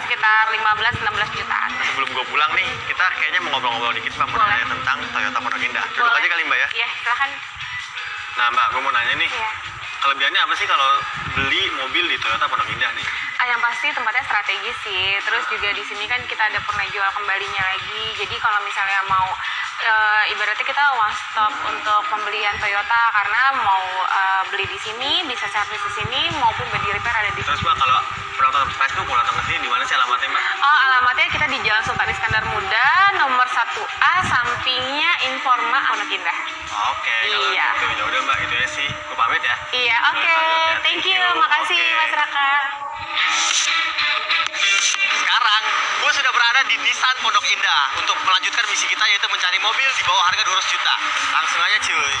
[0.00, 1.02] sekitar 15-16
[1.34, 1.70] jutaan.
[1.84, 4.38] Sebelum gue pulang nih, kita kayaknya mau ngobrol-ngobrol dikit Mbak Boleh.
[4.40, 5.84] mengenai tentang Toyota Pondok Indah.
[5.88, 6.18] Duduk Boleh.
[6.18, 6.68] aja kali Mbak ya.
[6.74, 7.30] Iya, silahkan.
[8.34, 9.50] Nah Mbak, gue mau nanya nih, Iya.
[9.98, 10.90] kelebihannya apa sih kalau
[11.34, 13.06] beli mobil di Toyota Pondok Indah nih?
[13.38, 15.14] Ah, yang pasti tempatnya strategis sih.
[15.20, 18.18] Terus juga di sini kan kita ada pernah jual kembalinya lagi.
[18.18, 19.30] Jadi kalau misalnya mau
[19.78, 25.46] eh, ibaratnya kita one stop untuk pembelian Toyota karena mau eh, beli di sini bisa
[25.46, 27.62] servis di sini maupun body repair ada di Terus sini.
[27.62, 27.98] Mbak, kalau
[28.34, 30.42] penonton surprise tuh mau datang ke sini, di mana sih alamatnya Mbak?
[30.58, 32.86] Oh, alamatnya kita di Jalan Sultan Iskandar Muda,
[33.22, 36.38] nomor 1A, sampingnya Informa Pondok Indah.
[36.92, 37.66] Oke, kalau Iya.
[37.74, 38.88] gitu ya udah Mbak, itu ya sih.
[38.88, 39.56] Gue pamit ya.
[39.72, 40.20] Iya, oke.
[40.22, 41.20] Selanjutnya, Thank you.
[41.36, 41.96] Makasih, Oke.
[41.98, 42.50] Mas Raka.
[45.18, 45.62] Sekarang
[46.00, 50.02] gue sudah berada di Nissan Pondok Indah untuk melanjutkan misi kita yaitu mencari mobil di
[50.04, 50.94] bawah harga 200 juta.
[51.34, 52.14] Langsung aja cuy.